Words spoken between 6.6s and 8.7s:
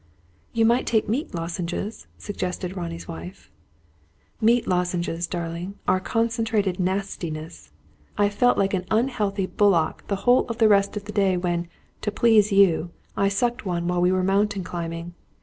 nastiness. I felt